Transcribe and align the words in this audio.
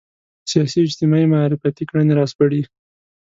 سیاسي 0.51 0.79
اجتماعي 0.87 1.25
معرفتي 1.33 1.83
کړنې 1.89 2.13
راسپړي 2.19 2.61